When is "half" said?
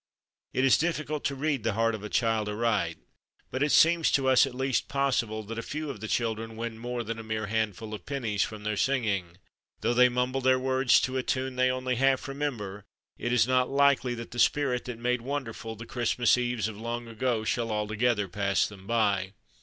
11.97-12.27